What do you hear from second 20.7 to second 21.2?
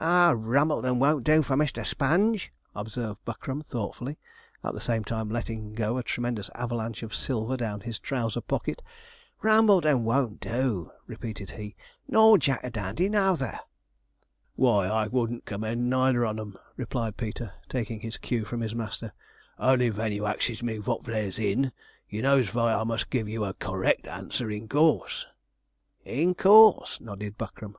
vot